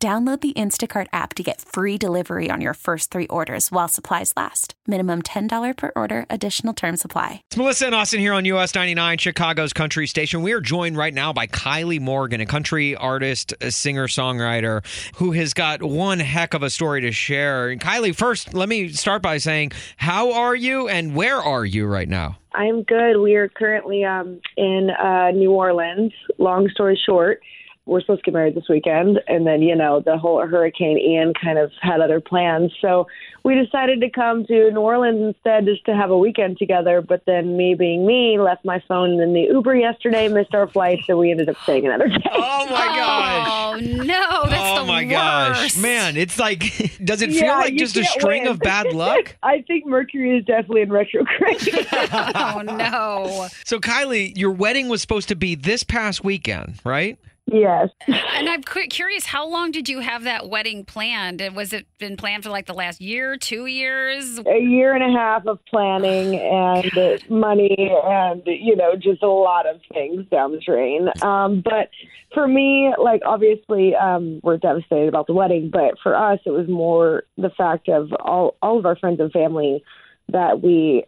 Download 0.00 0.40
the 0.40 0.52
Instacart 0.52 1.08
app 1.12 1.34
to 1.34 1.42
get 1.42 1.60
free 1.60 1.98
delivery 1.98 2.52
on 2.52 2.60
your 2.60 2.74
first 2.74 3.10
three 3.10 3.26
orders 3.26 3.72
while 3.72 3.88
supplies 3.88 4.32
last. 4.36 4.74
Minimum 4.86 5.22
$10 5.22 5.76
per 5.76 5.90
order, 5.96 6.24
additional 6.30 6.72
term 6.72 6.96
supply. 6.96 7.42
It's 7.48 7.56
Melissa 7.56 7.86
and 7.86 7.96
Austin 7.96 8.20
here 8.20 8.32
on 8.32 8.44
US 8.44 8.76
99, 8.76 9.18
Chicago's 9.18 9.72
country 9.72 10.06
station. 10.06 10.42
We 10.42 10.52
are 10.52 10.60
joined 10.60 10.96
right 10.96 11.12
now 11.12 11.32
by 11.32 11.48
Kylie 11.48 12.00
Morgan, 12.00 12.40
a 12.40 12.46
country 12.46 12.94
artist, 12.94 13.54
a 13.60 13.72
singer 13.72 14.06
songwriter 14.06 14.86
who 15.16 15.32
has 15.32 15.52
got 15.52 15.82
one 15.82 16.20
heck 16.20 16.54
of 16.54 16.62
a 16.62 16.70
story 16.70 17.00
to 17.00 17.10
share. 17.10 17.70
And 17.70 17.80
Kylie, 17.80 18.14
first, 18.14 18.54
let 18.54 18.68
me 18.68 18.90
start 18.90 19.20
by 19.20 19.38
saying, 19.38 19.72
how 19.96 20.32
are 20.32 20.54
you 20.54 20.86
and 20.86 21.16
where 21.16 21.38
are 21.38 21.64
you 21.64 21.86
right 21.86 22.08
now? 22.08 22.38
I'm 22.54 22.84
good. 22.84 23.18
We 23.18 23.34
are 23.34 23.48
currently 23.48 24.04
um, 24.04 24.40
in 24.56 24.90
uh, 24.90 25.32
New 25.32 25.50
Orleans. 25.50 26.12
Long 26.38 26.68
story 26.68 27.00
short, 27.04 27.40
we're 27.88 28.00
supposed 28.00 28.20
to 28.24 28.30
get 28.30 28.34
married 28.34 28.54
this 28.54 28.68
weekend, 28.68 29.20
and 29.26 29.46
then 29.46 29.62
you 29.62 29.74
know 29.74 30.00
the 30.00 30.18
whole 30.18 30.46
Hurricane 30.46 30.98
Ian 30.98 31.32
kind 31.34 31.58
of 31.58 31.72
had 31.80 32.00
other 32.00 32.20
plans, 32.20 32.72
so 32.80 33.06
we 33.44 33.54
decided 33.54 34.00
to 34.02 34.10
come 34.10 34.44
to 34.46 34.70
New 34.70 34.80
Orleans 34.80 35.34
instead 35.34 35.64
just 35.64 35.84
to 35.86 35.96
have 35.96 36.10
a 36.10 36.18
weekend 36.18 36.58
together. 36.58 37.00
But 37.00 37.22
then 37.26 37.56
me 37.56 37.74
being 37.74 38.06
me, 38.06 38.38
left 38.38 38.64
my 38.64 38.82
phone 38.86 39.18
in 39.20 39.32
the 39.32 39.42
Uber 39.50 39.74
yesterday, 39.76 40.28
missed 40.28 40.54
our 40.54 40.68
flight, 40.68 41.00
so 41.06 41.16
we 41.16 41.30
ended 41.30 41.48
up 41.48 41.56
staying 41.62 41.86
another 41.86 42.08
day. 42.08 42.22
Oh 42.30 42.66
my 42.70 42.86
oh, 42.90 42.94
gosh! 42.94 43.48
Oh 43.48 44.04
no, 44.04 44.50
that's 44.50 44.78
oh 44.78 44.80
the 44.80 44.84
my 44.86 45.02
worst. 45.04 45.10
gosh, 45.10 45.76
man! 45.78 46.16
It's 46.16 46.38
like, 46.38 46.60
does 47.04 47.22
it 47.22 47.30
feel 47.30 47.44
Yeah, 47.44 47.56
like 47.58 47.74
just 47.76 47.96
a 47.96 48.04
string 48.04 48.42
win. 48.42 48.52
of 48.52 48.58
bad 48.60 48.92
luck? 48.92 49.36
I 49.42 49.62
think 49.66 49.86
Mercury 49.86 50.36
is 50.38 50.44
definitely 50.44 50.82
in 50.82 50.92
retrograde. 50.92 51.58
Oh 52.12 52.62
no. 52.64 53.48
So, 53.64 53.78
Kylie, 53.80 54.36
your 54.36 54.50
wedding 54.50 54.88
was 54.88 55.00
supposed 55.00 55.28
to 55.28 55.36
be 55.36 55.54
this 55.54 55.82
past 55.82 56.24
weekend, 56.24 56.74
right? 56.84 57.18
Yes. 57.50 57.88
And 58.06 58.48
I'm 58.48 58.62
cu- 58.62 58.86
curious, 58.88 59.26
how 59.26 59.48
long 59.48 59.70
did 59.70 59.88
you 59.88 60.00
have 60.00 60.24
that 60.24 60.48
wedding 60.48 60.84
planned? 60.84 61.40
And 61.40 61.56
Was 61.56 61.72
it 61.72 61.86
been 61.98 62.16
planned 62.16 62.44
for 62.44 62.50
like 62.50 62.66
the 62.66 62.74
last 62.74 63.00
year, 63.00 63.36
two 63.36 63.66
years? 63.66 64.38
a 64.46 64.58
year 64.60 64.94
and 64.94 65.02
a 65.02 65.18
half 65.18 65.46
of 65.46 65.58
planning 65.66 66.34
and 66.38 67.22
money 67.28 67.90
and 68.04 68.42
you 68.46 68.76
know 68.76 68.94
just 68.94 69.22
a 69.22 69.28
lot 69.28 69.66
of 69.66 69.80
things 69.92 70.26
down 70.30 70.52
the 70.52 70.60
drain 70.60 71.08
um 71.22 71.62
but 71.64 71.88
for 72.34 72.46
me 72.46 72.92
like 73.02 73.20
obviously 73.26 73.94
um 73.94 74.40
we're 74.42 74.56
devastated 74.56 75.08
about 75.08 75.26
the 75.26 75.32
wedding 75.32 75.70
but 75.72 75.94
for 76.02 76.16
us 76.16 76.38
it 76.46 76.50
was 76.50 76.68
more 76.68 77.24
the 77.36 77.50
fact 77.50 77.88
of 77.88 78.12
all 78.20 78.56
all 78.62 78.78
of 78.78 78.86
our 78.86 78.96
friends 78.96 79.20
and 79.20 79.32
family 79.32 79.82
that 80.30 80.62
we 80.62 81.04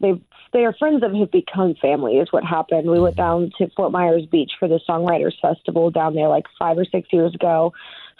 they 0.00 0.20
they 0.52 0.64
are 0.64 0.74
friends 0.78 1.00
that 1.00 1.14
have 1.14 1.30
become 1.30 1.74
family 1.80 2.14
is 2.14 2.28
what 2.32 2.44
happened 2.44 2.90
we 2.90 3.00
went 3.00 3.16
down 3.16 3.50
to 3.58 3.68
fort 3.76 3.92
myers 3.92 4.26
beach 4.30 4.52
for 4.58 4.68
the 4.68 4.80
songwriters 4.88 5.32
festival 5.40 5.90
down 5.90 6.14
there 6.14 6.28
like 6.28 6.44
five 6.58 6.76
or 6.76 6.84
six 6.84 7.08
years 7.12 7.34
ago 7.34 7.72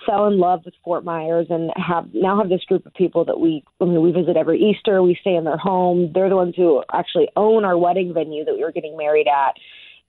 fell 0.06 0.26
in 0.26 0.38
love 0.38 0.62
with 0.64 0.74
Fort 0.84 1.04
Myers 1.04 1.46
and 1.50 1.70
have 1.76 2.08
now 2.14 2.38
have 2.38 2.48
this 2.48 2.64
group 2.64 2.86
of 2.86 2.94
people 2.94 3.24
that 3.24 3.38
we 3.38 3.64
I 3.80 3.84
mean, 3.84 4.02
we 4.02 4.12
visit 4.12 4.36
every 4.36 4.60
Easter. 4.60 5.02
We 5.02 5.18
stay 5.20 5.34
in 5.34 5.44
their 5.44 5.56
home. 5.56 6.10
They're 6.14 6.28
the 6.28 6.36
ones 6.36 6.54
who 6.56 6.82
actually 6.92 7.28
own 7.36 7.64
our 7.64 7.76
wedding 7.76 8.14
venue 8.14 8.44
that 8.44 8.54
we 8.54 8.62
were 8.62 8.72
getting 8.72 8.96
married 8.96 9.26
at. 9.28 9.54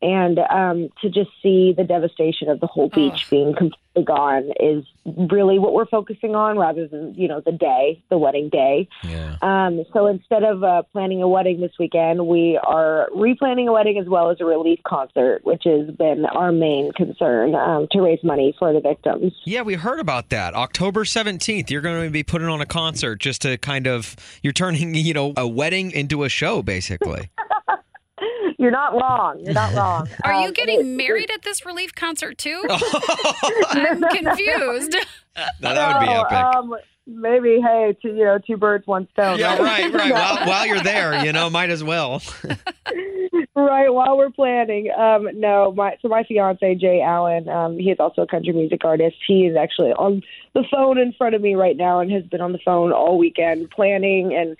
And 0.02 0.40
um, 0.40 0.90
to 1.02 1.10
just 1.10 1.30
see 1.44 1.74
the 1.76 1.84
devastation 1.84 2.50
of 2.50 2.60
the 2.60 2.68
whole 2.68 2.90
beach 2.90 3.30
being 3.30 3.54
completely 3.54 4.04
gone 4.04 4.52
is 4.60 4.86
really 5.06 5.60
what 5.60 5.74
we're 5.74 5.86
focusing 5.86 6.36
on, 6.36 6.58
rather 6.58 6.88
than 6.88 7.14
you 7.16 7.28
know 7.28 7.42
the 7.42 7.52
day, 7.52 8.02
the 8.10 8.18
wedding 8.18 8.50
day. 8.50 8.88
Yeah. 9.04 9.36
Um, 9.42 9.84
so 9.94 10.08
instead 10.08 10.44
of 10.44 10.64
uh, 10.64 10.84
planning 10.92 11.22
a 11.22 11.28
wedding 11.28 11.60
this 11.62 11.74
weekend, 11.78 12.26
we 12.26 12.60
are 12.64 13.10
replanning 13.16 13.68
a 13.68 13.74
wedding 13.74 13.98
as 14.00 14.08
well 14.08 14.30
as 14.30 14.38
a 14.40 14.46
relief 14.46 14.80
concert, 14.88 15.42
which 15.44 15.64
has 15.66 15.90
been 15.92 16.26
our 16.26 16.52
main 16.52 16.92
concern 16.94 17.56
um, 17.56 17.88
to 17.92 18.02
raise 18.02 18.24
money 18.24 18.56
for 18.58 18.74
the 18.74 18.80
victims. 18.80 19.34
Yeah, 19.46 19.62
we 19.62 19.76
heard 19.76 20.00
about 20.00 20.30
that. 20.30 20.54
October 20.54 21.04
17th, 21.04 21.70
you're 21.70 21.82
going 21.82 22.06
to 22.06 22.12
be 22.12 22.24
putting 22.24 22.48
on 22.48 22.62
a 22.62 22.66
concert 22.66 23.20
just 23.20 23.42
to 23.44 23.58
kind 23.58 23.88
of, 23.88 24.16
you're 24.42 24.54
turning, 24.54 24.96
you 24.96 25.14
know, 25.14 25.34
a 25.38 25.48
wedding 25.48 25.92
into 25.92 26.24
a 26.24 26.30
show, 26.30 26.62
basically. 26.62 27.30
You're 28.62 28.72
not 28.72 28.94
wrong. 28.94 29.40
You're 29.44 29.54
not 29.54 29.74
wrong. 29.74 30.08
Are 30.24 30.34
Um, 30.34 30.44
you 30.44 30.50
it- 30.50 30.56
getting 30.56 30.96
married 30.96 31.32
at 31.32 31.42
this 31.42 31.66
relief 31.66 31.96
concert 31.96 32.38
too? 32.38 32.64
I'm 32.70 34.02
confused. 34.02 34.96
Now, 35.62 35.74
that 35.74 36.00
would 36.00 36.06
be 36.08 36.14
no, 36.14 36.22
epic. 36.22 36.38
Um, 36.56 36.76
maybe, 37.08 37.60
hey, 37.60 37.98
two, 38.02 38.10
you 38.10 38.24
know, 38.26 38.38
two 38.46 38.58
birds, 38.58 38.86
one 38.86 39.08
stone. 39.14 39.40
yeah, 39.40 39.58
right, 39.62 39.92
right. 39.94 40.10
No. 40.10 40.14
While, 40.16 40.48
while 40.48 40.66
you're 40.68 40.84
there, 40.84 41.26
you 41.26 41.34
know, 41.34 41.50
might 41.50 41.70
as 41.72 41.84
well. 41.84 42.22
right 43.56 43.90
while 43.94 44.18
we're 44.18 44.30
planning. 44.30 44.92
Um, 44.98 45.28
no, 45.40 45.72
my 45.72 45.98
so 46.02 46.08
my 46.08 46.24
fiance 46.24 46.76
Jay 46.76 47.02
Allen, 47.02 47.48
um, 47.50 47.78
he 47.78 47.90
is 47.92 47.98
also 48.00 48.22
a 48.24 48.28
country 48.28 48.54
music 48.54 48.84
artist. 48.86 49.16
He 49.28 49.46
is 49.48 49.56
actually 49.58 49.92
on 49.94 50.22
the 50.54 50.64
phone 50.72 50.98
in 50.98 51.14
front 51.14 51.36
of 51.36 51.42
me 51.42 51.56
right 51.56 51.78
now 51.78 52.00
and 52.00 52.12
has 52.12 52.24
been 52.26 52.42
on 52.42 52.52
the 52.52 52.60
phone 52.64 52.92
all 52.92 53.18
weekend 53.18 53.70
planning 53.72 54.34
and 54.36 54.58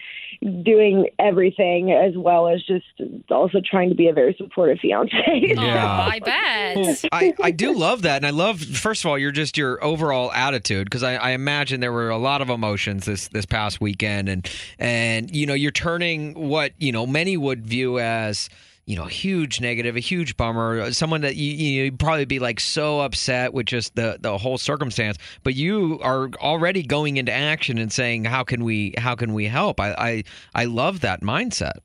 doing 0.64 1.08
everything 1.20 1.92
as 1.92 2.18
well 2.18 2.48
as 2.48 2.64
just 2.64 2.86
also 3.30 3.60
trying 3.64 3.90
to 3.90 3.96
be 3.96 4.08
a 4.08 4.14
very 4.14 4.34
supportive 4.38 4.80
fiance. 4.80 5.16
Yeah. 5.28 5.56
Oh, 5.58 6.10
I 6.10 6.20
bet. 6.20 7.06
I, 7.12 7.34
I 7.42 7.52
do 7.52 7.78
love 7.78 8.02
that. 8.04 8.18
And 8.18 8.26
I 8.26 8.32
love, 8.32 8.60
first 8.60 9.04
of 9.04 9.10
all, 9.10 9.18
you're 9.18 9.32
just 9.32 9.56
your 9.56 9.84
overall 9.84 10.32
attitude 10.32 10.86
because 10.86 11.04
I, 11.04 11.16
I 11.16 11.32
imagine 11.32 11.80
there 11.80 11.92
were 11.92 12.10
a 12.10 12.18
lot 12.18 12.42
of 12.42 12.50
emotions 12.50 13.06
this, 13.06 13.28
this 13.28 13.46
past 13.46 13.80
weekend. 13.80 14.30
And, 14.30 14.50
and, 14.80 15.36
you 15.36 15.46
know, 15.46 15.54
you're 15.54 15.72
turning 15.72 16.34
what, 16.34 16.74
you 16.80 16.92
know, 16.92 17.06
many 17.06 17.38
would 17.38 17.66
view 17.66 18.00
as, 18.00 18.50
you 18.86 18.96
know, 18.96 19.06
a 19.06 19.10
huge 19.10 19.62
negative, 19.62 19.96
a 19.96 20.00
huge 20.00 20.36
bummer, 20.38 20.92
someone 20.92 21.22
that 21.22 21.36
you, 21.36 21.52
you 21.54 21.80
know, 21.80 21.86
you'd 21.86 22.00
probably 22.00 22.26
be 22.26 22.40
like 22.40 22.60
so 22.60 23.00
upset 23.00 23.54
with 23.54 23.68
just 23.68 23.96
the, 23.96 24.18
the 24.20 24.38
whole 24.38 24.58
circumstance. 24.58 25.18
But 25.44 25.54
you 25.54 26.00
are 26.02 26.30
already 26.40 26.84
going 26.84 27.18
into 27.18 27.32
action 27.32 27.78
and 27.78 27.92
saying, 27.92 28.26
how 28.26 28.44
can 28.44 28.64
we, 28.64 28.96
how 28.98 29.16
can 29.16 29.34
we 29.34 29.46
help? 29.46 29.80
I, 29.80 29.94
I, 29.94 30.24
I 30.54 30.66
love 30.66 31.02
that 31.02 31.22
mindset. 31.22 31.80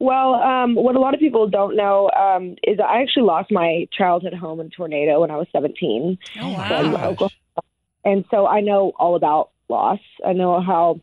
Well, 0.00 0.34
um, 0.34 0.76
what 0.76 0.94
a 0.94 1.00
lot 1.00 1.14
of 1.14 1.20
people 1.20 1.48
don't 1.48 1.74
know 1.76 2.08
um, 2.10 2.54
is 2.62 2.78
I 2.78 3.02
actually 3.02 3.24
lost 3.24 3.50
my 3.50 3.88
childhood 3.96 4.34
home 4.34 4.60
in 4.60 4.66
a 4.66 4.70
tornado 4.70 5.20
when 5.20 5.30
I 5.30 5.36
was 5.36 5.48
17 5.52 6.18
Oh, 6.40 6.50
wow. 6.50 6.94
Oklahoma. 7.08 7.30
And 8.04 8.24
so 8.30 8.46
I 8.46 8.60
know 8.60 8.92
all 8.98 9.16
about 9.16 9.50
loss. 9.68 9.98
I 10.24 10.32
know 10.34 10.60
how 10.60 11.00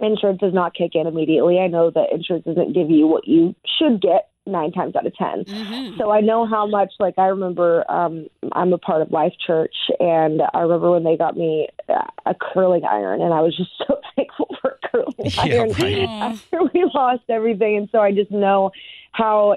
insurance 0.00 0.40
does 0.40 0.54
not 0.54 0.74
kick 0.74 0.92
in 0.94 1.06
immediately. 1.06 1.58
I 1.58 1.66
know 1.66 1.90
that 1.90 2.12
insurance 2.12 2.46
doesn't 2.46 2.72
give 2.72 2.90
you 2.90 3.06
what 3.06 3.28
you 3.28 3.54
should 3.78 4.00
get 4.00 4.30
nine 4.48 4.72
times 4.72 4.96
out 4.96 5.06
of 5.06 5.14
10. 5.14 5.44
Mhm. 5.44 5.98
So 5.98 6.10
I 6.10 6.20
know 6.20 6.46
how 6.46 6.66
much, 6.66 6.92
like, 6.98 7.14
I 7.18 7.26
remember 7.26 7.84
um, 7.90 8.26
I'm 8.52 8.72
a 8.72 8.78
part 8.78 9.02
of 9.02 9.12
Life 9.12 9.34
Church, 9.46 9.74
and 10.00 10.42
I 10.54 10.60
remember 10.60 10.90
when 10.90 11.04
they 11.04 11.16
got 11.16 11.36
me 11.36 11.68
uh, 11.88 12.02
a 12.26 12.34
curling 12.34 12.84
iron, 12.84 13.20
and 13.20 13.32
I 13.32 13.40
was 13.40 13.56
just 13.56 13.70
so 13.86 14.00
thankful 14.16 14.54
for 14.60 14.78
a 14.82 14.88
curling 14.88 15.14
Yeah, 15.18 15.60
iron 15.60 15.70
right. 15.72 16.08
after 16.08 16.62
we 16.74 16.90
lost 16.94 17.22
everything. 17.28 17.76
And 17.76 17.88
so 17.92 18.00
I 18.00 18.12
just 18.12 18.30
know 18.30 18.70
how, 19.18 19.56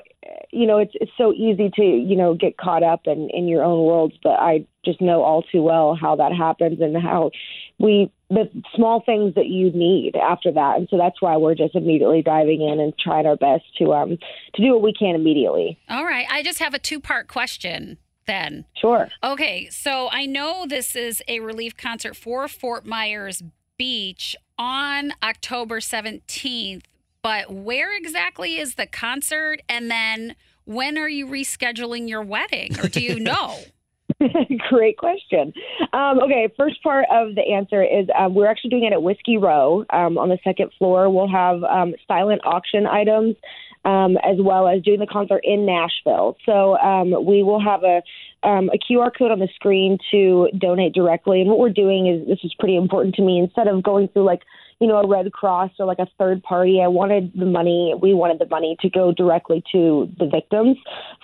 you 0.51 0.65
know, 0.65 0.79
it's, 0.79 0.93
it's 0.95 1.11
so 1.17 1.33
easy 1.33 1.69
to, 1.75 1.83
you 1.83 2.15
know, 2.15 2.33
get 2.33 2.57
caught 2.57 2.83
up 2.83 3.01
in, 3.05 3.29
in 3.31 3.47
your 3.47 3.63
own 3.63 3.85
worlds, 3.85 4.15
but 4.23 4.39
I 4.39 4.65
just 4.83 4.99
know 5.01 5.21
all 5.21 5.43
too 5.43 5.61
well 5.61 5.95
how 5.95 6.15
that 6.15 6.33
happens 6.33 6.81
and 6.81 6.97
how 6.97 7.29
we, 7.77 8.11
the 8.29 8.49
small 8.75 9.01
things 9.05 9.35
that 9.35 9.47
you 9.47 9.71
need 9.71 10.15
after 10.15 10.51
that. 10.51 10.77
And 10.77 10.87
so 10.89 10.97
that's 10.97 11.21
why 11.21 11.37
we're 11.37 11.53
just 11.53 11.75
immediately 11.75 12.23
diving 12.23 12.61
in 12.61 12.79
and 12.79 12.97
trying 12.97 13.27
our 13.27 13.37
best 13.37 13.63
to, 13.77 13.93
um, 13.93 14.17
to 14.55 14.61
do 14.61 14.73
what 14.73 14.81
we 14.81 14.93
can 14.93 15.13
immediately. 15.13 15.79
All 15.89 16.05
right. 16.05 16.25
I 16.31 16.41
just 16.41 16.59
have 16.59 16.73
a 16.73 16.79
two 16.79 16.99
part 16.99 17.27
question 17.27 17.99
then. 18.25 18.65
Sure. 18.75 19.09
Okay. 19.23 19.69
So 19.69 20.09
I 20.11 20.25
know 20.25 20.65
this 20.67 20.95
is 20.95 21.21
a 21.27 21.39
relief 21.39 21.77
concert 21.77 22.15
for 22.15 22.47
Fort 22.47 22.85
Myers 22.85 23.43
Beach 23.77 24.35
on 24.57 25.13
October 25.23 25.79
17th, 25.79 26.83
but 27.21 27.51
where 27.51 27.95
exactly 27.95 28.57
is 28.57 28.75
the 28.75 28.85
concert? 28.87 29.61
And 29.69 29.89
then 29.89 30.35
when 30.65 30.97
are 30.97 31.09
you 31.09 31.27
rescheduling 31.27 32.09
your 32.09 32.23
wedding? 32.23 32.79
Or 32.79 32.87
do 32.87 33.01
you 33.01 33.19
know? 33.19 33.57
Great 34.69 34.97
question. 34.97 35.53
Um, 35.93 36.19
okay, 36.19 36.47
first 36.57 36.81
part 36.83 37.05
of 37.11 37.35
the 37.35 37.53
answer 37.53 37.83
is 37.83 38.07
um, 38.17 38.35
we're 38.35 38.47
actually 38.47 38.69
doing 38.69 38.83
it 38.85 38.93
at 38.93 39.01
Whiskey 39.01 39.37
Row 39.37 39.85
um, 39.91 40.17
on 40.17 40.29
the 40.29 40.37
second 40.43 40.71
floor. 40.77 41.09
We'll 41.09 41.29
have 41.29 41.63
um, 41.63 41.93
silent 42.07 42.41
auction 42.43 42.85
items 42.85 43.35
um, 43.85 44.17
as 44.17 44.37
well 44.39 44.67
as 44.67 44.81
doing 44.83 44.99
the 44.99 45.07
concert 45.07 45.41
in 45.43 45.65
Nashville. 45.65 46.37
So 46.45 46.77
um, 46.77 47.25
we 47.25 47.43
will 47.43 47.61
have 47.63 47.83
a 47.83 48.03
um, 48.43 48.69
a 48.69 48.77
QR 48.77 49.11
code 49.15 49.31
on 49.31 49.39
the 49.39 49.49
screen 49.55 49.97
to 50.11 50.49
donate 50.57 50.93
directly. 50.93 51.41
And 51.41 51.49
what 51.49 51.59
we're 51.59 51.69
doing 51.69 52.07
is 52.07 52.27
this 52.27 52.39
is 52.43 52.53
pretty 52.59 52.75
important 52.75 53.15
to 53.15 53.21
me. 53.21 53.39
Instead 53.39 53.67
of 53.67 53.83
going 53.83 54.07
through 54.09 54.25
like 54.25 54.41
you 54.81 54.87
know, 54.87 54.97
a 54.97 55.07
Red 55.07 55.31
Cross 55.31 55.73
or 55.77 55.85
like 55.85 55.99
a 55.99 56.07
third 56.17 56.41
party. 56.41 56.81
I 56.83 56.87
wanted 56.87 57.31
the 57.35 57.45
money, 57.45 57.93
we 58.01 58.15
wanted 58.15 58.39
the 58.39 58.47
money 58.47 58.75
to 58.81 58.89
go 58.89 59.11
directly 59.11 59.63
to 59.71 60.09
the 60.17 60.25
victims. 60.25 60.75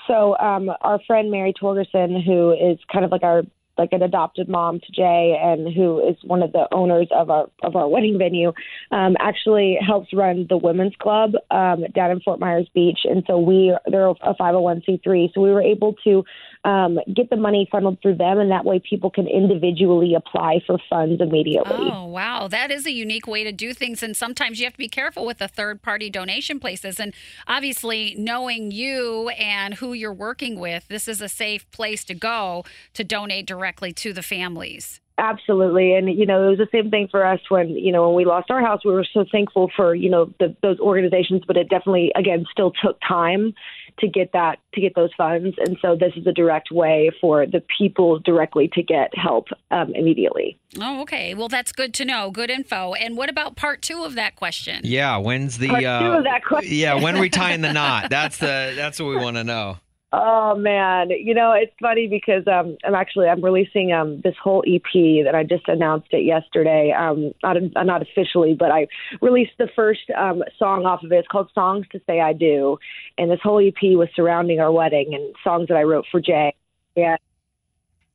So 0.06 0.38
um, 0.38 0.70
our 0.82 1.00
friend 1.08 1.32
Mary 1.32 1.54
Torgerson, 1.60 2.24
who 2.24 2.52
is 2.52 2.78
kind 2.94 3.04
of 3.04 3.12
like 3.12 3.24
our 3.24 3.42
like 3.78 3.90
an 3.92 4.02
adopted 4.02 4.50
mom 4.50 4.80
to 4.80 4.92
Jay, 4.92 5.40
and 5.42 5.74
who 5.74 6.00
is 6.08 6.16
one 6.24 6.42
of 6.42 6.52
the 6.52 6.68
owners 6.72 7.08
of 7.12 7.30
our 7.30 7.48
of 7.64 7.76
our 7.76 7.88
wedding 7.88 8.18
venue, 8.18 8.54
um, 8.92 9.16
actually 9.20 9.78
helps 9.86 10.14
run 10.14 10.48
the 10.50 10.58
women's 10.58 10.96
club 11.00 11.32
um, 11.52 11.84
down 11.94 12.12
in 12.12 12.20
Fort 12.22 12.40
Myers 12.40 12.70
Beach. 12.74 13.00
And 13.04 13.24
so 13.28 13.38
we 13.38 13.76
they're 13.90 14.10
a 14.10 14.16
501c3, 14.16 15.34
so 15.34 15.42
we 15.42 15.52
were 15.52 15.62
able 15.62 15.94
to 16.04 16.24
um, 16.64 17.00
get 17.14 17.30
the 17.30 17.36
money 17.36 17.68
funneled 17.72 18.00
through 18.02 18.16
them, 18.16 18.40
and 18.40 18.52
that 18.52 18.66
way 18.66 18.80
people 18.80 19.10
can 19.10 19.28
individually 19.28 20.16
apply 20.16 20.62
for 20.66 20.78
funds 20.90 21.22
immediately. 21.22 21.90
Oh 21.92 22.06
wow, 22.06 22.48
that 22.48 22.72
is 22.72 22.86
a 22.86 22.92
unique 22.92 23.28
way 23.28 23.44
to 23.44 23.52
do 23.52 23.74
things, 23.74 24.02
and 24.02 24.16
sometimes 24.18 24.60
you 24.60 24.66
have 24.66 24.74
to 24.74 24.80
be 24.80 24.90
careful 24.90 25.26
with 25.26 25.38
the 25.38 25.48
third 25.48 25.82
party 25.82 26.10
donation 26.10 26.60
places. 26.60 27.00
And 27.00 27.14
obviously, 27.48 28.16
knowing 28.18 28.72
you 28.72 29.30
and 29.30 29.76
who 29.76 29.94
you're 29.94 30.14
working 30.14 30.60
with, 30.60 30.88
this 30.88 31.08
is 31.08 31.22
a 31.22 31.30
safe 31.30 31.70
place 31.72 32.04
to 32.06 32.16
go 32.16 32.66
to 32.94 33.04
donate 33.04 33.46
directly 33.46 33.67
directly 33.68 33.92
to 33.92 34.14
the 34.14 34.24
families. 34.24 35.02
Absolutely, 35.20 35.96
and 35.96 36.08
you 36.08 36.28
know 36.28 36.46
it 36.46 36.50
was 36.52 36.60
the 36.60 36.68
same 36.72 36.92
thing 36.92 37.08
for 37.10 37.26
us 37.26 37.40
when 37.50 37.70
you 37.70 37.92
know 37.92 38.08
when 38.08 38.16
we 38.16 38.24
lost 38.24 38.52
our 38.52 38.62
house. 38.62 38.86
We 38.86 38.92
were 38.92 39.06
so 39.14 39.26
thankful 39.32 39.72
for 39.76 39.96
you 39.96 40.12
know 40.12 40.32
the, 40.40 40.56
those 40.62 40.80
organizations, 40.80 41.42
but 41.48 41.58
it 41.58 41.70
definitely 41.70 42.12
again 42.16 42.46
still 42.52 42.72
took 42.72 43.00
time 43.06 43.56
to 43.98 44.08
get 44.08 44.32
that 44.34 44.60
to 44.76 44.82
get 44.82 44.94
those 44.94 45.10
funds. 45.18 45.56
And 45.58 45.76
so 45.82 45.96
this 45.96 46.14
is 46.16 46.28
a 46.28 46.32
direct 46.32 46.70
way 46.72 47.10
for 47.20 47.48
the 47.48 47.64
people 47.80 48.20
directly 48.20 48.70
to 48.74 48.84
get 48.84 49.10
help 49.18 49.48
um, 49.72 49.92
immediately. 49.96 50.60
Oh, 50.80 51.02
okay. 51.02 51.34
Well, 51.34 51.48
that's 51.48 51.72
good 51.72 51.96
to 51.96 52.06
know. 52.06 52.30
Good 52.30 52.52
info. 52.52 52.94
And 52.94 53.18
what 53.18 53.32
about 53.32 53.56
part 53.56 53.82
two 53.82 54.04
of 54.04 54.14
that 54.14 54.36
question? 54.36 54.82
Yeah, 54.84 55.18
when's 55.18 55.58
the 55.58 55.70
part 55.70 55.84
uh, 55.84 56.00
two 56.00 56.18
of 56.20 56.24
that 56.26 56.46
question? 56.46 56.76
Yeah, 56.76 56.94
when 56.94 57.18
are 57.18 57.22
we 57.22 57.30
tying 57.32 57.62
the 57.62 57.74
knot? 57.80 58.12
That's 58.12 58.38
the 58.38 58.74
that's 58.76 59.00
what 59.00 59.10
we 59.10 59.16
want 59.16 59.38
to 59.38 59.44
know. 59.44 59.78
Oh 60.14 60.56
man, 60.56 61.10
you 61.10 61.34
know 61.34 61.52
it's 61.52 61.74
funny 61.82 62.08
because 62.08 62.48
um, 62.48 62.78
I'm 62.86 62.96
actually 62.96 63.28
I'm 63.28 63.44
releasing 63.44 63.92
um, 63.92 64.22
this 64.24 64.36
whole 64.42 64.64
EP 64.66 65.26
that 65.26 65.36
I 65.36 65.44
just 65.44 65.68
announced 65.68 66.08
it 66.12 66.24
yesterday. 66.24 66.94
Um, 66.98 67.34
not 67.44 67.58
not 67.86 68.02
officially, 68.02 68.56
but 68.58 68.72
I 68.72 68.88
released 69.22 69.52
the 69.60 69.68
first 69.76 70.10
um, 70.18 70.44
song 70.58 70.86
off 70.86 71.04
of 71.04 71.12
it. 71.12 71.16
It's 71.18 71.28
called 71.28 71.52
"Songs 71.54 71.86
to 71.92 72.00
Say 72.08 72.22
I 72.22 72.32
Do," 72.32 72.78
and 73.18 73.30
this 73.30 73.42
whole 73.44 73.60
EP 73.60 73.98
was 73.98 74.08
surrounding 74.16 74.62
our 74.62 74.72
wedding 74.72 75.14
and 75.14 75.36
songs 75.44 75.68
that 75.68 75.76
I 75.76 75.84
wrote 75.84 76.06
for 76.10 76.22
Jay. 76.22 76.56
Yeah, 76.96 77.18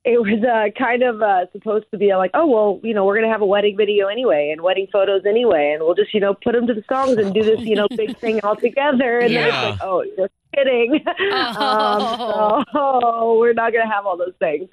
it 0.05 0.19
was 0.19 0.43
uh, 0.43 0.71
kind 0.77 1.03
of 1.03 1.21
uh, 1.21 1.45
supposed 1.53 1.91
to 1.91 1.99
be 1.99 2.15
like, 2.15 2.31
oh 2.33 2.47
well, 2.47 2.81
you 2.83 2.95
know, 2.95 3.05
we're 3.05 3.17
gonna 3.17 3.31
have 3.31 3.43
a 3.43 3.47
wedding 3.47 3.77
video 3.77 4.09
anyway 4.09 4.49
and 4.51 4.63
wedding 4.63 4.87
photos 4.91 5.27
anyway, 5.27 5.73
and 5.75 5.85
we'll 5.85 5.95
just 5.95 6.15
you 6.15 6.21
know 6.21 6.33
put 6.33 6.53
them 6.53 6.67
to 6.69 6.73
the 6.75 6.85
songs 6.89 7.19
and 7.19 7.35
do 7.35 7.43
this 7.43 7.61
you 7.61 7.77
know 7.77 7.87
big 7.95 8.17
thing 8.17 8.41
all 8.43 8.57
together. 8.57 9.19
And 9.19 9.31
yeah. 9.31 9.43
then 9.43 9.73
it's 9.73 9.81
like, 9.83 9.89
oh, 9.89 10.05
kidding. 10.55 11.01
Oh. 11.35 12.59
Um, 12.59 12.65
so 12.73 13.37
we're 13.41 13.53
not 13.53 13.73
going 13.73 13.87
to 13.87 13.93
have 13.93 14.07
all 14.07 14.17
those 14.17 14.35
things. 14.39 14.69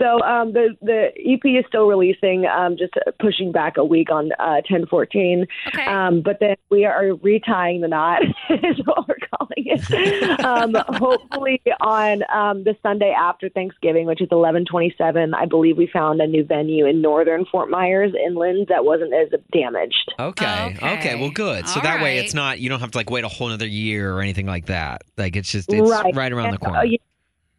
So 0.00 0.20
um, 0.22 0.52
the 0.52 0.76
the 0.82 1.08
EP 1.16 1.40
is 1.44 1.64
still 1.68 1.86
releasing, 1.86 2.46
um, 2.46 2.76
just 2.76 2.94
pushing 3.20 3.52
back 3.52 3.76
a 3.76 3.84
week 3.84 4.10
on 4.10 4.30
uh, 4.38 4.60
ten 4.66 4.86
fourteen. 4.86 5.46
Okay. 5.68 5.84
Um, 5.84 6.22
but 6.22 6.38
then 6.40 6.56
we 6.70 6.84
are 6.84 7.04
retying 7.04 7.80
the 7.80 7.88
knot, 7.88 8.22
is 8.50 8.80
what 8.84 9.08
we're 9.08 9.16
calling 9.36 9.64
it. 9.66 10.44
um, 10.44 10.74
hopefully 10.88 11.60
on 11.80 12.22
um, 12.32 12.64
the 12.64 12.76
Sunday 12.82 13.14
after 13.16 13.48
Thanksgiving, 13.48 14.06
which 14.06 14.20
is 14.20 14.28
eleven 14.30 14.64
twenty 14.64 14.94
seven. 14.96 15.34
I 15.34 15.46
believe 15.46 15.76
we 15.76 15.86
found 15.86 16.20
a 16.20 16.26
new 16.26 16.44
venue 16.44 16.86
in 16.86 17.00
northern 17.00 17.44
Fort 17.46 17.70
Myers 17.70 18.12
inland 18.26 18.66
that 18.68 18.84
wasn't 18.84 19.12
as 19.14 19.28
damaged. 19.52 20.14
Okay. 20.18 20.74
Okay. 20.76 20.98
Okay. 20.98 21.20
Well, 21.20 21.30
good. 21.30 21.68
So 21.68 21.80
All 21.80 21.82
that 21.82 22.02
way, 22.02 22.18
it's 22.18 22.34
not 22.34 22.60
you 22.60 22.68
don't 22.68 22.80
have 22.80 22.92
to 22.92 22.98
like 22.98 23.10
wait 23.10 23.24
a 23.24 23.28
whole 23.28 23.48
another 23.48 23.66
year 23.66 24.12
or 24.12 24.20
anything 24.20 24.46
like 24.46 24.66
that. 24.66 25.02
Like 25.24 25.36
it's 25.36 25.50
just 25.50 25.72
it's 25.72 25.90
right, 25.90 26.14
right, 26.14 26.32
around 26.32 26.52
the 26.52 26.58
corner. 26.58 26.80
uh, 26.80 26.82
yeah, 26.82 26.98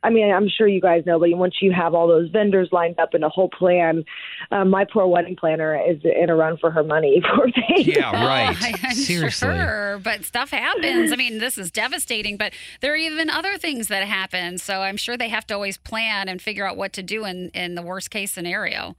I 0.05 0.11
mean, 0.11 0.31
I'm 0.31 0.47
sure 0.47 0.67
you 0.67 0.79
guys 0.81 1.03
know, 1.07 1.17
but 1.17 1.31
once 1.31 1.55
you 1.61 1.71
have 1.71 1.95
all 1.95 2.07
those 2.07 2.29
vendors 2.29 2.69
lined 2.71 2.99
up 2.99 3.15
and 3.15 3.23
a 3.23 3.29
whole 3.29 3.49
plan, 3.49 4.05
um, 4.51 4.69
my 4.69 4.85
poor 4.85 5.07
wedding 5.07 5.35
planner 5.35 5.75
is 5.75 5.97
in 6.03 6.29
a 6.29 6.35
run 6.35 6.57
for 6.57 6.69
her 6.69 6.83
money. 6.83 7.23
Poor 7.35 7.49
thing. 7.51 7.85
yeah. 7.87 8.11
Right. 8.25 8.55
I'm 8.83 8.93
Seriously. 8.93 9.47
Sure, 9.47 9.99
but 10.03 10.23
stuff 10.23 10.51
happens. 10.51 11.11
I 11.11 11.15
mean, 11.15 11.39
this 11.39 11.57
is 11.57 11.71
devastating, 11.71 12.37
but 12.37 12.53
there 12.81 12.93
are 12.93 12.97
even 12.97 13.31
other 13.31 13.57
things 13.57 13.87
that 13.87 14.03
happen. 14.03 14.59
So 14.59 14.81
I'm 14.81 14.97
sure 14.97 15.17
they 15.17 15.29
have 15.29 15.47
to 15.47 15.55
always 15.55 15.77
plan 15.79 16.29
and 16.29 16.39
figure 16.39 16.67
out 16.67 16.77
what 16.77 16.93
to 16.93 17.03
do 17.03 17.25
in, 17.25 17.49
in 17.49 17.73
the 17.73 17.81
worst 17.81 18.11
case 18.11 18.31
scenario. 18.31 18.95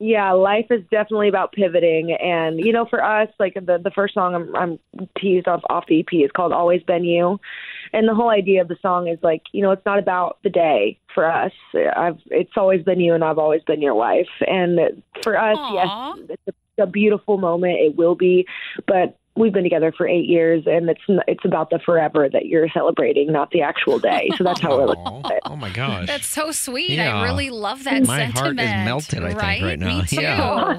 Yeah, 0.00 0.30
life 0.30 0.66
is 0.70 0.82
definitely 0.92 1.28
about 1.28 1.50
pivoting, 1.50 2.12
and 2.12 2.60
you 2.60 2.72
know, 2.72 2.86
for 2.86 3.02
us, 3.02 3.28
like 3.40 3.54
the 3.54 3.80
the 3.82 3.90
first 3.92 4.14
song 4.14 4.32
I'm, 4.32 4.54
I'm 4.54 4.78
teased 5.20 5.48
off 5.48 5.62
off 5.68 5.86
the 5.88 5.98
EP 5.98 6.06
is 6.12 6.30
called 6.30 6.52
"Always 6.52 6.84
Been 6.84 7.02
You," 7.02 7.40
and 7.92 8.06
the 8.08 8.14
whole 8.14 8.30
idea 8.30 8.62
of 8.62 8.68
the 8.68 8.76
song 8.80 9.08
is 9.08 9.18
like, 9.22 9.42
you 9.50 9.60
know, 9.60 9.72
it's 9.72 9.84
not 9.84 9.98
about 9.98 10.38
the 10.44 10.50
day 10.50 11.00
for 11.12 11.28
us. 11.28 11.50
I've 11.96 12.20
it's 12.26 12.52
always 12.56 12.84
been 12.84 13.00
you, 13.00 13.12
and 13.12 13.24
I've 13.24 13.38
always 13.38 13.62
been 13.64 13.82
your 13.82 13.96
wife, 13.96 14.28
and 14.46 15.02
for 15.24 15.36
us, 15.36 15.56
Aw. 15.58 16.14
yes, 16.14 16.28
it's 16.46 16.56
a, 16.78 16.82
a 16.84 16.86
beautiful 16.86 17.36
moment. 17.36 17.80
It 17.80 17.96
will 17.96 18.14
be, 18.14 18.46
but 18.86 19.17
we've 19.38 19.52
been 19.52 19.62
together 19.62 19.92
for 19.96 20.06
eight 20.08 20.26
years, 20.28 20.64
and 20.66 20.90
it's 20.90 21.00
it's 21.26 21.44
about 21.44 21.70
the 21.70 21.78
forever 21.78 22.28
that 22.32 22.46
you're 22.46 22.68
celebrating, 22.68 23.32
not 23.32 23.50
the 23.50 23.62
actual 23.62 23.98
day. 23.98 24.28
So 24.36 24.44
that's 24.44 24.60
how 24.60 24.76
we're 24.76 24.86
looking 24.86 25.04
Oh, 25.06 25.22
at 25.24 25.32
it. 25.32 25.40
oh 25.46 25.56
my 25.56 25.70
gosh. 25.70 26.06
That's 26.06 26.26
so 26.26 26.50
sweet. 26.52 26.90
Yeah. 26.90 27.16
I 27.16 27.24
really 27.24 27.50
love 27.50 27.84
that 27.84 28.04
My 28.06 28.24
heart 28.24 28.58
is 28.58 28.58
sentiment. 28.58 28.84
melted, 28.84 29.22
I 29.24 29.28
think, 29.28 29.40
right? 29.40 29.62
right 29.62 29.78
now. 29.78 29.98
Me 30.00 30.04
too. 30.06 30.20
Yeah. 30.20 30.76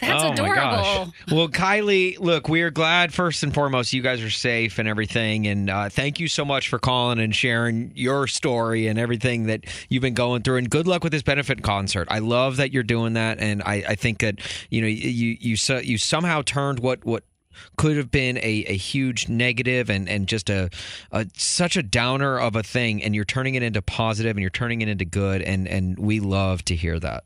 That's 0.00 0.22
oh 0.24 0.32
adorable. 0.32 0.54
my 0.54 0.54
gosh. 0.56 1.08
Well, 1.32 1.48
Kylie, 1.48 2.18
look, 2.20 2.48
we 2.50 2.60
are 2.62 2.70
glad 2.70 3.14
first 3.14 3.42
and 3.42 3.52
foremost 3.54 3.92
you 3.94 4.02
guys 4.02 4.22
are 4.22 4.28
safe 4.30 4.78
and 4.78 4.86
everything, 4.86 5.46
and 5.46 5.70
uh, 5.70 5.88
thank 5.88 6.20
you 6.20 6.28
so 6.28 6.44
much 6.44 6.68
for 6.68 6.78
calling 6.78 7.18
and 7.18 7.34
sharing 7.34 7.92
your 7.94 8.26
story 8.26 8.88
and 8.88 8.98
everything 8.98 9.46
that 9.46 9.64
you've 9.88 10.02
been 10.02 10.12
going 10.14 10.42
through. 10.42 10.56
And 10.56 10.68
good 10.68 10.86
luck 10.86 11.02
with 11.02 11.12
this 11.12 11.22
benefit 11.22 11.62
concert. 11.62 12.08
I 12.10 12.18
love 12.18 12.56
that 12.58 12.72
you're 12.72 12.82
doing 12.82 13.14
that, 13.14 13.38
and 13.40 13.62
I, 13.62 13.84
I 13.88 13.94
think 13.94 14.18
that 14.18 14.38
you 14.70 14.82
know 14.82 14.86
you 14.86 15.36
you 15.40 15.56
so- 15.56 15.78
you 15.78 15.96
somehow 15.96 16.42
turned 16.42 16.80
what 16.80 17.04
what 17.04 17.24
could 17.76 17.96
have 17.96 18.10
been 18.10 18.36
a, 18.38 18.64
a 18.66 18.76
huge 18.76 19.28
negative 19.28 19.90
and, 19.90 20.08
and 20.08 20.26
just 20.26 20.50
a, 20.50 20.70
a 21.12 21.26
such 21.36 21.76
a 21.76 21.82
downer 21.82 22.38
of 22.38 22.56
a 22.56 22.62
thing 22.62 23.02
and 23.02 23.14
you're 23.14 23.24
turning 23.24 23.54
it 23.54 23.62
into 23.62 23.82
positive 23.82 24.36
and 24.36 24.40
you're 24.40 24.50
turning 24.50 24.80
it 24.80 24.88
into 24.88 25.04
good 25.04 25.42
and 25.42 25.66
and 25.68 25.98
we 25.98 26.20
love 26.20 26.64
to 26.64 26.74
hear 26.74 26.98
that 27.00 27.24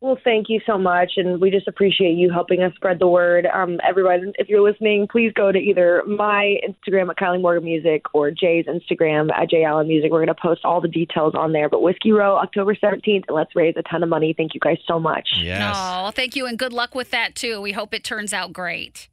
Well, 0.00 0.18
thank 0.24 0.48
you 0.48 0.60
so 0.66 0.76
much, 0.78 1.12
and 1.16 1.40
we 1.40 1.52
just 1.52 1.68
appreciate 1.68 2.14
you 2.14 2.28
helping 2.28 2.60
us 2.60 2.74
spread 2.74 2.98
the 2.98 3.06
word. 3.06 3.46
Um, 3.46 3.78
everyone, 3.88 4.32
if 4.36 4.48
you're 4.48 4.60
listening, 4.60 5.06
please 5.06 5.32
go 5.32 5.52
to 5.52 5.58
either 5.58 6.02
my 6.08 6.56
Instagram 6.66 7.08
at 7.08 7.16
Kylie 7.16 7.40
Morgan 7.40 7.62
Music 7.62 8.02
or 8.12 8.32
Jay's 8.32 8.64
Instagram 8.66 9.30
at 9.32 9.48
Jay 9.48 9.62
Allen 9.62 9.86
Music. 9.86 10.10
We're 10.10 10.18
going 10.18 10.26
to 10.26 10.34
post 10.34 10.62
all 10.64 10.80
the 10.80 10.88
details 10.88 11.34
on 11.36 11.52
there. 11.52 11.68
But 11.68 11.82
Whiskey 11.82 12.10
Row, 12.10 12.36
October 12.36 12.74
17th, 12.74 13.26
and 13.28 13.36
let's 13.36 13.54
raise 13.54 13.76
a 13.76 13.82
ton 13.82 14.02
of 14.02 14.08
money. 14.08 14.34
Thank 14.36 14.54
you 14.54 14.60
guys 14.60 14.78
so 14.88 14.98
much. 14.98 15.28
yes 15.36 15.72
Oh, 15.78 16.10
thank 16.10 16.34
you, 16.34 16.46
and 16.46 16.58
good 16.58 16.72
luck 16.72 16.96
with 16.96 17.12
that 17.12 17.36
too. 17.36 17.60
We 17.60 17.70
hope 17.70 17.94
it 17.94 18.02
turns 18.02 18.32
out 18.32 18.52
great. 18.52 19.06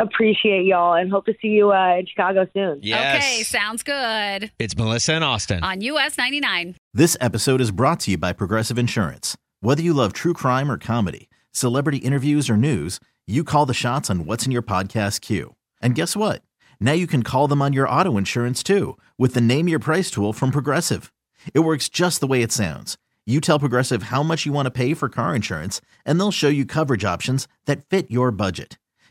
Appreciate 0.00 0.64
y'all, 0.64 0.94
and 0.94 1.10
hope 1.10 1.26
to 1.26 1.34
see 1.42 1.48
you 1.48 1.72
uh, 1.72 1.96
in 1.98 2.06
Chicago 2.06 2.46
soon. 2.54 2.78
yes 2.82 3.16
Okay, 3.16 3.42
sounds 3.42 3.82
good. 3.82 4.50
it's 4.58 4.76
melissa 4.76 5.14
and 5.14 5.24
austin 5.24 5.62
On 5.64 5.80
US 5.80 6.16
99. 6.16 6.76
This 6.94 7.16
episode 7.20 7.60
is 7.60 7.70
brought 7.72 8.00
to 8.00 8.12
you 8.12 8.18
by 8.18 8.32
Progressive 8.32 8.78
Insurance. 8.78 9.36
Whether 9.60 9.82
you 9.82 9.92
love 9.92 10.12
true 10.12 10.34
crime 10.34 10.70
or 10.70 10.78
comedy, 10.78 11.28
celebrity 11.52 11.98
interviews 11.98 12.48
or 12.48 12.56
news, 12.56 13.00
you 13.26 13.42
call 13.42 13.66
the 13.66 13.74
shots 13.74 14.08
on 14.08 14.24
what's 14.24 14.46
in 14.46 14.52
your 14.52 14.62
podcast 14.62 15.20
queue. 15.20 15.56
And 15.82 15.94
guess 15.96 16.16
what? 16.16 16.42
Now 16.80 16.92
you 16.92 17.08
can 17.08 17.24
call 17.24 17.48
them 17.48 17.60
on 17.60 17.72
your 17.72 17.88
auto 17.88 18.16
insurance 18.16 18.62
too 18.62 18.96
with 19.18 19.34
the 19.34 19.40
Name 19.40 19.66
Your 19.66 19.80
Price 19.80 20.10
tool 20.12 20.32
from 20.32 20.52
Progressive. 20.52 21.12
It 21.54 21.60
works 21.60 21.88
just 21.88 22.20
the 22.20 22.26
way 22.28 22.42
it 22.42 22.52
sounds. 22.52 22.96
You 23.26 23.40
tell 23.40 23.58
Progressive 23.58 24.04
how 24.04 24.22
much 24.22 24.46
you 24.46 24.52
want 24.52 24.66
to 24.66 24.70
pay 24.70 24.94
for 24.94 25.08
car 25.08 25.34
insurance, 25.34 25.80
and 26.06 26.18
they'll 26.18 26.30
show 26.32 26.48
you 26.48 26.64
coverage 26.64 27.04
options 27.04 27.46
that 27.66 27.84
fit 27.90 28.10
your 28.10 28.30
budget. 28.30 28.78